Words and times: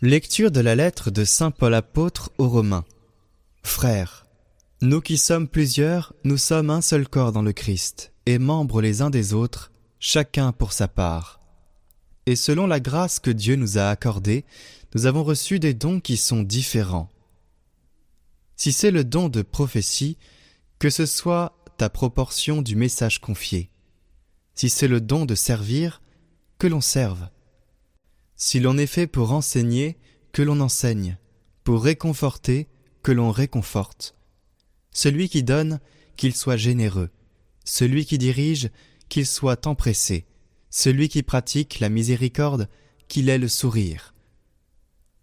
Lecture 0.00 0.52
de 0.52 0.60
la 0.60 0.76
lettre 0.76 1.10
de 1.10 1.24
Saint 1.24 1.50
Paul 1.50 1.74
apôtre 1.74 2.30
aux 2.38 2.48
Romains. 2.48 2.84
Frères, 3.64 4.26
nous 4.80 5.00
qui 5.00 5.18
sommes 5.18 5.48
plusieurs, 5.48 6.14
nous 6.22 6.36
sommes 6.36 6.70
un 6.70 6.82
seul 6.82 7.08
corps 7.08 7.32
dans 7.32 7.42
le 7.42 7.52
Christ, 7.52 8.12
et 8.24 8.38
membres 8.38 8.80
les 8.80 9.02
uns 9.02 9.10
des 9.10 9.34
autres, 9.34 9.72
chacun 9.98 10.52
pour 10.52 10.72
sa 10.72 10.86
part. 10.86 11.40
Et 12.26 12.36
selon 12.36 12.68
la 12.68 12.78
grâce 12.78 13.18
que 13.18 13.32
Dieu 13.32 13.56
nous 13.56 13.76
a 13.76 13.88
accordée, 13.88 14.44
nous 14.94 15.06
avons 15.06 15.24
reçu 15.24 15.58
des 15.58 15.74
dons 15.74 15.98
qui 15.98 16.16
sont 16.16 16.44
différents. 16.44 17.10
Si 18.54 18.70
c'est 18.70 18.92
le 18.92 19.02
don 19.02 19.28
de 19.28 19.42
prophétie, 19.42 20.16
que 20.78 20.90
ce 20.90 21.06
soit 21.06 21.56
ta 21.76 21.90
proportion 21.90 22.62
du 22.62 22.76
message 22.76 23.20
confié. 23.20 23.68
Si 24.54 24.68
c'est 24.68 24.86
le 24.86 25.00
don 25.00 25.24
de 25.24 25.34
servir, 25.34 26.02
que 26.60 26.68
l'on 26.68 26.80
serve. 26.80 27.28
Si 28.40 28.60
l'on 28.60 28.78
est 28.78 28.86
fait 28.86 29.08
pour 29.08 29.32
enseigner, 29.32 29.98
que 30.30 30.42
l'on 30.42 30.60
enseigne, 30.60 31.18
pour 31.64 31.82
réconforter, 31.82 32.68
que 33.02 33.10
l'on 33.10 33.32
réconforte. 33.32 34.14
Celui 34.92 35.28
qui 35.28 35.42
donne, 35.42 35.80
qu'il 36.16 36.34
soit 36.34 36.56
généreux. 36.56 37.10
Celui 37.64 38.06
qui 38.06 38.16
dirige, 38.16 38.70
qu'il 39.08 39.26
soit 39.26 39.66
empressé. 39.66 40.24
Celui 40.70 41.08
qui 41.08 41.24
pratique 41.24 41.80
la 41.80 41.88
miséricorde, 41.88 42.68
qu'il 43.08 43.28
ait 43.28 43.38
le 43.38 43.48
sourire. 43.48 44.14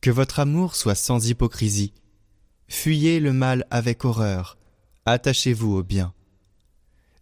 Que 0.00 0.10
votre 0.10 0.40
amour 0.40 0.74
soit 0.74 0.96
sans 0.96 1.28
hypocrisie. 1.28 1.94
Fuyez 2.66 3.20
le 3.20 3.32
mal 3.32 3.66
avec 3.70 4.04
horreur. 4.04 4.58
Attachez-vous 5.04 5.76
au 5.76 5.82
bien. 5.84 6.12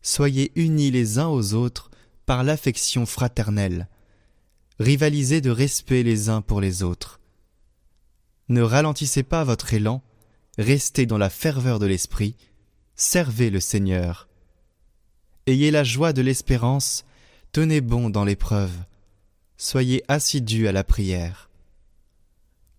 Soyez 0.00 0.50
unis 0.54 0.90
les 0.90 1.18
uns 1.18 1.28
aux 1.28 1.52
autres 1.52 1.90
par 2.24 2.42
l'affection 2.42 3.04
fraternelle 3.04 3.88
rivalisez 4.78 5.40
de 5.40 5.50
respect 5.50 6.02
les 6.02 6.28
uns 6.28 6.40
pour 6.40 6.60
les 6.60 6.82
autres. 6.82 7.20
Ne 8.48 8.60
ralentissez 8.60 9.22
pas 9.22 9.44
votre 9.44 9.72
élan, 9.72 10.02
restez 10.58 11.06
dans 11.06 11.18
la 11.18 11.30
ferveur 11.30 11.78
de 11.78 11.86
l'esprit, 11.86 12.36
servez 12.94 13.50
le 13.50 13.60
Seigneur. 13.60 14.28
Ayez 15.46 15.70
la 15.70 15.84
joie 15.84 16.12
de 16.12 16.22
l'espérance, 16.22 17.04
tenez 17.52 17.80
bon 17.80 18.10
dans 18.10 18.24
l'épreuve, 18.24 18.72
soyez 19.56 20.02
assidus 20.08 20.68
à 20.68 20.72
la 20.72 20.84
prière. 20.84 21.50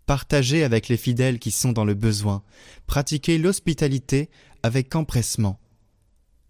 Partagez 0.05 0.63
avec 0.63 0.87
les 0.87 0.97
fidèles 0.97 1.39
qui 1.39 1.49
sont 1.49 1.71
dans 1.71 1.85
le 1.85 1.95
besoin, 1.95 2.43
pratiquez 2.85 3.37
l'hospitalité 3.37 4.29
avec 4.61 4.95
empressement. 4.95 5.59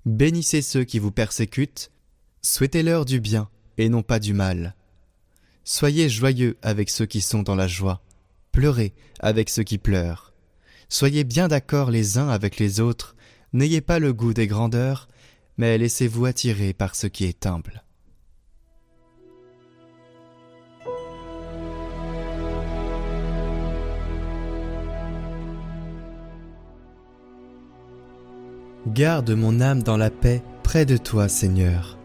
Bénissez 0.06 0.62
ceux 0.62 0.84
qui 0.84 1.00
vous 1.00 1.12
persécutent, 1.12 1.92
souhaitez-leur 2.42 3.06
du 3.06 3.20
bien 3.20 3.50
et 3.78 3.88
non 3.88 4.04
pas 4.04 4.20
du 4.20 4.34
mal. 4.34 4.76
Soyez 5.68 6.10
joyeux 6.10 6.58
avec 6.62 6.92
ceux 6.92 7.08
qui 7.08 7.22
sont 7.22 7.42
dans 7.42 7.56
la 7.56 7.68
joie, 7.68 8.04
pleurez 8.52 8.94
avec 9.20 9.50
ceux 9.50 9.64
qui 9.64 9.80
pleurent. 9.80 10.32
Soyez 10.90 11.24
bien 11.24 11.48
d'accord 11.48 11.90
les 11.90 12.20
uns 12.20 12.30
avec 12.30 12.60
les 12.60 12.80
autres, 12.80 13.16
n'ayez 13.52 13.82
pas 13.82 13.98
le 13.98 14.14
goût 14.14 14.36
des 14.36 14.46
grandeurs, 14.46 15.08
mais 15.58 15.80
laissez-vous 15.80 16.28
attirer 16.28 16.74
par 16.74 16.96
ce 16.96 17.08
qui 17.08 17.26
est 17.26 17.48
humble. 17.48 17.84
Garde 28.86 29.32
mon 29.32 29.62
âme 29.62 29.82
dans 29.82 29.98
la 29.98 30.12
paix 30.12 30.44
près 30.62 30.86
de 30.86 30.98
toi, 30.98 31.28
Seigneur. 31.28 31.98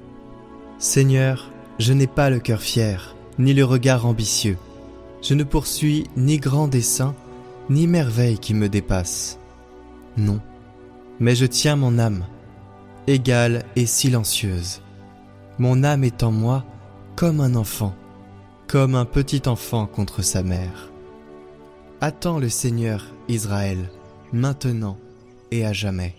Seigneur, 0.78 1.52
je 1.78 1.92
n'ai 1.92 2.06
pas 2.06 2.30
le 2.30 2.40
cœur 2.40 2.62
fier, 2.62 3.14
ni 3.40 3.54
le 3.54 3.64
regard 3.64 4.06
ambitieux. 4.06 4.58
Je 5.22 5.34
ne 5.34 5.44
poursuis 5.44 6.04
ni 6.16 6.36
grand 6.36 6.68
dessein, 6.68 7.14
ni 7.68 7.86
merveille 7.86 8.38
qui 8.38 8.54
me 8.54 8.68
dépasse. 8.68 9.38
Non, 10.16 10.40
mais 11.18 11.34
je 11.34 11.46
tiens 11.46 11.76
mon 11.76 11.98
âme, 11.98 12.24
égale 13.06 13.64
et 13.76 13.86
silencieuse. 13.86 14.82
Mon 15.58 15.84
âme 15.84 16.04
est 16.04 16.22
en 16.22 16.30
moi 16.30 16.64
comme 17.16 17.40
un 17.40 17.54
enfant, 17.54 17.94
comme 18.66 18.94
un 18.94 19.04
petit 19.04 19.42
enfant 19.46 19.86
contre 19.86 20.22
sa 20.22 20.42
mère. 20.42 20.90
Attends 22.00 22.38
le 22.38 22.48
Seigneur, 22.48 23.06
Israël, 23.28 23.90
maintenant 24.32 24.96
et 25.50 25.64
à 25.66 25.72
jamais. 25.72 26.14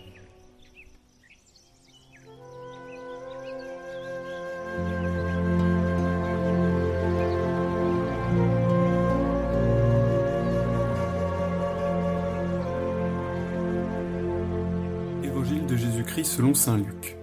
De 15.42 15.76
Jésus-Christ 15.76 16.36
selon 16.36 16.54
Saint 16.54 16.78
Luc. 16.78 17.16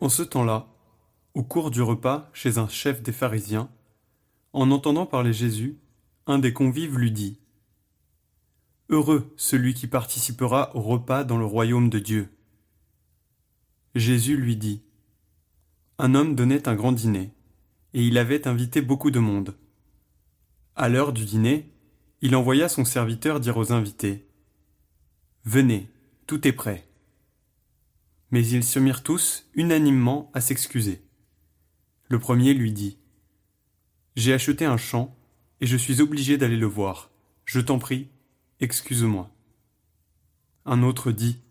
En 0.00 0.08
ce 0.08 0.24
temps-là, 0.24 0.66
au 1.34 1.44
cours 1.44 1.70
du 1.70 1.80
repas 1.80 2.28
chez 2.32 2.58
un 2.58 2.66
chef 2.66 3.02
des 3.02 3.12
pharisiens, 3.12 3.70
en 4.52 4.72
entendant 4.72 5.06
parler 5.06 5.32
Jésus, 5.32 5.78
un 6.26 6.40
des 6.40 6.52
convives 6.52 6.98
lui 6.98 7.12
dit 7.12 7.38
Heureux 8.88 9.32
celui 9.36 9.74
qui 9.74 9.86
participera 9.86 10.74
au 10.74 10.80
repas 10.80 11.22
dans 11.22 11.38
le 11.38 11.44
royaume 11.44 11.88
de 11.88 12.00
Dieu. 12.00 12.30
Jésus 13.94 14.36
lui 14.36 14.56
dit 14.56 14.82
Un 15.98 16.16
homme 16.16 16.34
donnait 16.34 16.66
un 16.66 16.74
grand 16.74 16.92
dîner, 16.92 17.32
et 17.92 18.04
il 18.04 18.18
avait 18.18 18.48
invité 18.48 18.82
beaucoup 18.82 19.12
de 19.12 19.20
monde. 19.20 19.54
À 20.74 20.88
l'heure 20.88 21.12
du 21.12 21.24
dîner, 21.24 21.70
il 22.22 22.34
envoya 22.34 22.68
son 22.68 22.84
serviteur 22.84 23.38
dire 23.38 23.56
aux 23.56 23.72
invités 23.72 24.26
Venez, 25.44 25.88
tout 26.26 26.48
est 26.48 26.52
prêt 26.52 26.88
mais 28.34 28.44
ils 28.48 28.64
se 28.64 28.80
mirent 28.80 29.04
tous 29.04 29.48
unanimement 29.54 30.28
à 30.34 30.40
s'excuser. 30.40 31.04
Le 32.08 32.18
premier 32.18 32.52
lui 32.52 32.72
dit 32.72 32.98
J'ai 34.16 34.32
acheté 34.32 34.64
un 34.64 34.76
champ, 34.76 35.16
et 35.60 35.68
je 35.68 35.76
suis 35.76 36.00
obligé 36.00 36.36
d'aller 36.36 36.56
le 36.56 36.66
voir. 36.66 37.12
Je 37.44 37.60
t'en 37.60 37.78
prie, 37.78 38.08
excuse-moi. 38.58 39.30
Un 40.64 40.82
autre 40.82 41.12
dit 41.12 41.42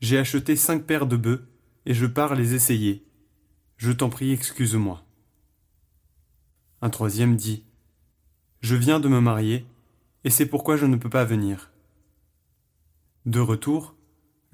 J'ai 0.00 0.18
acheté 0.18 0.56
cinq 0.56 0.86
paires 0.86 1.06
de 1.06 1.16
bœufs, 1.16 1.46
et 1.86 1.94
je 1.94 2.06
pars 2.06 2.34
les 2.34 2.54
essayer. 2.54 3.06
Je 3.76 3.92
t'en 3.92 4.10
prie, 4.10 4.32
excuse-moi. 4.32 5.06
Un 6.82 6.90
troisième 6.90 7.36
dit 7.36 7.62
Je 8.60 8.74
viens 8.74 8.98
de 8.98 9.06
me 9.06 9.20
marier, 9.20 9.64
et 10.24 10.30
c'est 10.30 10.46
pourquoi 10.46 10.76
je 10.76 10.86
ne 10.86 10.96
peux 10.96 11.10
pas 11.10 11.24
venir. 11.24 11.70
De 13.24 13.38
retour, 13.38 13.93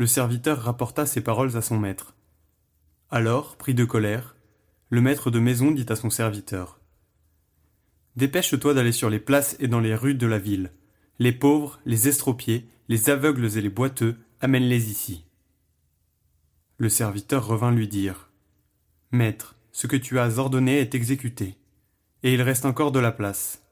le 0.01 0.07
serviteur 0.07 0.63
rapporta 0.63 1.05
ces 1.05 1.21
paroles 1.21 1.59
à 1.59 1.61
son 1.61 1.79
maître. 1.79 2.17
Alors, 3.11 3.59
pris 3.59 3.75
de 3.75 3.85
colère, 3.85 4.35
le 4.89 5.03
maître 5.03 5.31
de 5.31 5.39
maison 5.39 5.73
dit 5.73 5.85
à 5.91 5.95
son 5.95 6.09
serviteur. 6.09 6.81
Dépêche-toi 8.17 8.73
d'aller 8.73 8.93
sur 8.93 9.11
les 9.11 9.19
places 9.19 9.57
et 9.61 9.69
dans 9.69 9.79
les 9.79 9.95
rues 9.95 10.15
de 10.15 10.27
la 10.27 10.39
ville. 10.39 10.73
Les 11.19 11.33
pauvres, 11.33 11.81
les 11.85 12.09
estropiés, 12.09 12.67
les 12.89 13.11
aveugles 13.11 13.59
et 13.59 13.61
les 13.61 13.69
boiteux, 13.69 14.17
amène-les 14.41 14.91
ici. 14.91 15.27
Le 16.79 16.89
serviteur 16.89 17.47
revint 17.47 17.71
lui 17.71 17.87
dire. 17.87 18.31
Maître, 19.13 19.55
ce 19.71 19.87
que 19.87 19.97
tu 19.97 20.19
as 20.19 20.39
ordonné 20.39 20.79
est 20.79 20.95
exécuté, 20.95 21.59
et 22.23 22.33
il 22.33 22.41
reste 22.41 22.65
encore 22.65 22.91
de 22.91 23.01
la 23.01 23.13
place. 23.13 23.67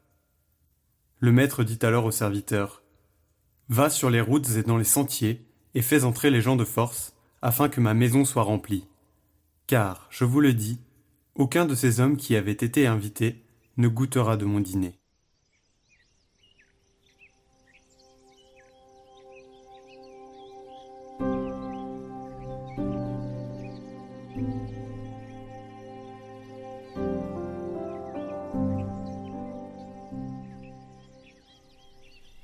Le 1.20 1.32
maître 1.32 1.64
dit 1.64 1.78
alors 1.80 2.04
au 2.04 2.10
serviteur. 2.10 2.82
Va 3.70 3.88
sur 3.88 4.10
les 4.10 4.20
routes 4.20 4.50
et 4.56 4.62
dans 4.62 4.76
les 4.76 4.84
sentiers, 4.84 5.47
et 5.78 5.82
fais 5.82 6.02
entrer 6.02 6.30
les 6.30 6.40
gens 6.40 6.56
de 6.56 6.64
force, 6.64 7.14
afin 7.40 7.68
que 7.68 7.80
ma 7.80 7.94
maison 7.94 8.24
soit 8.24 8.42
remplie. 8.42 8.88
Car, 9.68 10.08
je 10.10 10.24
vous 10.24 10.40
le 10.40 10.52
dis, 10.52 10.80
aucun 11.36 11.66
de 11.66 11.76
ces 11.76 12.00
hommes 12.00 12.16
qui 12.16 12.34
avaient 12.34 12.50
été 12.50 12.88
invités 12.88 13.44
ne 13.76 13.86
goûtera 13.86 14.36
de 14.36 14.44
mon 14.44 14.58
dîner. 14.58 14.97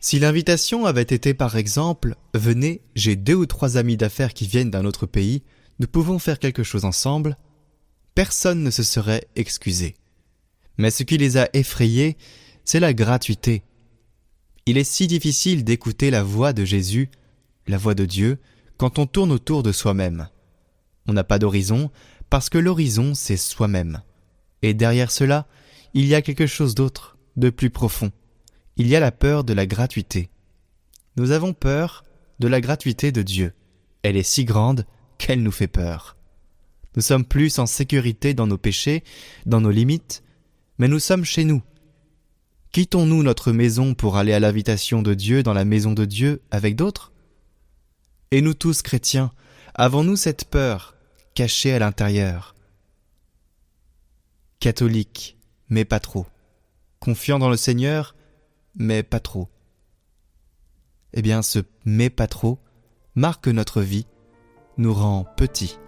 Si 0.07 0.19
l'invitation 0.19 0.85
avait 0.85 1.01
été 1.01 1.33
par 1.33 1.57
exemple 1.57 2.17
Venez, 2.35 2.83
j'ai 2.95 3.17
deux 3.17 3.37
ou 3.37 3.47
trois 3.47 3.79
amis 3.79 3.97
d'affaires 3.97 4.35
qui 4.35 4.47
viennent 4.47 4.71
d'un 4.71 4.85
autre 4.85 5.07
pays, 5.07 5.43
nous 5.79 5.87
pouvons 5.87 6.19
faire 6.19 6.39
quelque 6.39 6.63
chose 6.63 6.85
ensemble, 6.85 7.39
personne 8.15 8.63
ne 8.63 8.71
se 8.71 8.83
serait 8.83 9.27
excusé. 9.35 9.95
Mais 10.77 10.91
ce 10.91 11.05
qui 11.05 11.17
les 11.17 11.39
a 11.39 11.49
effrayés, 11.55 12.19
c'est 12.67 12.81
la 12.81 12.93
gratuité. 12.93 13.63
Il 14.67 14.77
est 14.77 14.85
si 14.85 15.07
difficile 15.07 15.65
d'écouter 15.65 16.11
la 16.11 16.23
voix 16.23 16.53
de 16.53 16.67
Jésus, 16.67 17.09
la 17.67 17.79
voix 17.79 17.95
de 17.95 18.05
Dieu, 18.05 18.37
quand 18.77 18.99
on 18.99 19.07
tourne 19.07 19.33
autour 19.33 19.63
de 19.63 19.73
soi-même. 19.73 20.29
On 21.09 21.15
n'a 21.15 21.25
pas 21.25 21.39
d'horizon, 21.39 21.91
parce 22.29 22.51
que 22.51 22.59
l'horizon, 22.59 23.15
c'est 23.15 23.39
soi-même. 23.39 24.03
Et 24.61 24.75
derrière 24.75 25.11
cela, 25.11 25.47
il 25.95 26.05
y 26.05 26.15
a 26.15 26.21
quelque 26.21 26.47
chose 26.47 26.75
d'autre, 26.75 27.17
de 27.39 27.49
plus 27.49 27.71
profond. 27.71 28.13
Il 28.77 28.89
y 28.89 28.97
a 28.97 29.01
la 29.01 29.13
peur 29.13 29.45
de 29.45 29.53
la 29.53 29.67
gratuité. 29.67 30.31
Nous 31.17 31.31
avons 31.31 31.53
peur 31.53 32.05
de 32.41 32.49
la 32.49 32.61
gratuité 32.61 33.13
de 33.13 33.23
Dieu. 33.23 33.53
Elle 34.03 34.17
est 34.17 34.25
si 34.25 34.45
grande 34.45 34.85
qu'elle 35.17 35.43
nous 35.43 35.53
fait 35.53 35.69
peur. 35.69 36.17
Nous 36.97 37.03
sommes 37.03 37.25
plus 37.25 37.59
en 37.59 37.67
sécurité 37.67 38.35
dans 38.35 38.47
nos 38.47 38.59
péchés, 38.59 39.05
dans 39.47 39.61
nos 39.61 39.71
limites, 39.71 40.23
mais 40.79 40.89
nous 40.89 40.99
sommes 40.99 41.25
chez 41.25 41.45
nous. 41.45 41.63
Quittons-nous 42.73 43.23
notre 43.23 43.53
maison 43.53 43.95
pour 43.95 44.17
aller 44.17 44.33
à 44.33 44.41
l'invitation 44.41 45.03
de 45.03 45.15
Dieu 45.15 45.45
dans 45.45 45.53
la 45.53 45.65
maison 45.65 45.93
de 45.93 46.05
Dieu 46.05 46.43
avec 46.51 46.75
d'autres? 46.75 47.13
Et 48.33 48.41
nous 48.41 48.55
tous 48.55 48.83
chrétiens, 48.83 49.33
avons-nous 49.75 50.17
cette 50.17 50.47
peur 50.47 50.97
cachée 51.35 51.73
à 51.73 51.79
l'intérieur? 51.79 52.57
Catholique, 54.59 55.37
mais 55.69 55.85
pas 55.85 56.01
trop. 56.01 56.27
Confiant 56.99 57.39
dans 57.39 57.51
le 57.51 57.57
Seigneur, 57.57 58.17
mais 58.77 59.03
pas 59.03 59.21
trop. 59.21 59.49
Eh 61.13 61.23
bien, 61.23 61.43
ce 61.43 61.61
mais 61.85 62.11
pas 62.11 62.27
trop 62.27 62.59
marque 63.15 63.49
notre 63.49 63.81
vie, 63.81 64.07
nous 64.77 64.93
rend 64.93 65.25
petits 65.37 65.79